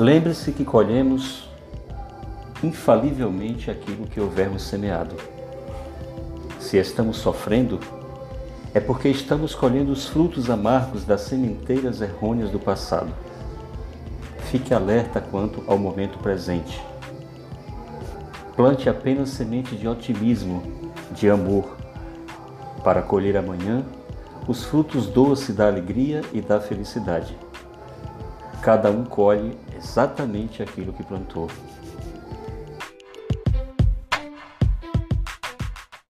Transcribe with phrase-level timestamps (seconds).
[0.00, 1.46] Lembre-se que colhemos
[2.62, 5.14] infalivelmente aquilo que houvermos semeado.
[6.58, 7.78] Se estamos sofrendo,
[8.72, 13.12] é porque estamos colhendo os frutos amargos das sementeiras errôneas do passado.
[14.50, 16.82] Fique alerta quanto ao momento presente.
[18.56, 20.62] Plante apenas semente de otimismo,
[21.10, 21.76] de amor,
[22.82, 23.84] para colher amanhã
[24.48, 27.36] os frutos doces da alegria e da felicidade.
[28.62, 31.48] Cada um colhe exatamente aquilo que plantou.